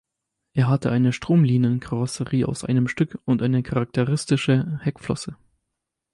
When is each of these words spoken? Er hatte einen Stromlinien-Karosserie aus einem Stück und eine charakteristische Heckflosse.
Er 0.55 0.67
hatte 0.67 0.89
einen 0.89 1.13
Stromlinien-Karosserie 1.13 2.45
aus 2.47 2.65
einem 2.65 2.87
Stück 2.87 3.19
und 3.25 3.43
eine 3.43 3.61
charakteristische 3.61 4.79
Heckflosse. 4.81 5.37